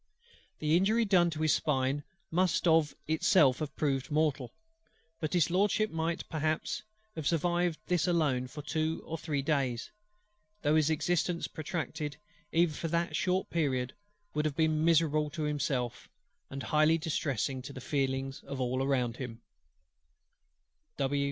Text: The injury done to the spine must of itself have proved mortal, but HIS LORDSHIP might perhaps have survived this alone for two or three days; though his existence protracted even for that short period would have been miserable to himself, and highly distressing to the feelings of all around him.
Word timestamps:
The 0.57 0.75
injury 0.75 1.05
done 1.05 1.29
to 1.29 1.37
the 1.37 1.47
spine 1.47 2.03
must 2.31 2.67
of 2.67 2.95
itself 3.07 3.59
have 3.59 3.75
proved 3.75 4.09
mortal, 4.09 4.51
but 5.19 5.33
HIS 5.33 5.51
LORDSHIP 5.51 5.91
might 5.91 6.27
perhaps 6.27 6.81
have 7.15 7.27
survived 7.27 7.77
this 7.85 8.07
alone 8.07 8.47
for 8.47 8.63
two 8.63 9.03
or 9.05 9.15
three 9.19 9.43
days; 9.43 9.91
though 10.63 10.75
his 10.75 10.89
existence 10.89 11.47
protracted 11.47 12.17
even 12.51 12.73
for 12.73 12.87
that 12.87 13.15
short 13.15 13.51
period 13.51 13.93
would 14.33 14.45
have 14.45 14.55
been 14.55 14.83
miserable 14.83 15.29
to 15.29 15.43
himself, 15.43 16.09
and 16.49 16.63
highly 16.63 16.97
distressing 16.97 17.61
to 17.61 17.71
the 17.71 17.79
feelings 17.79 18.41
of 18.47 18.59
all 18.59 18.81
around 18.83 19.17
him. 19.17 19.39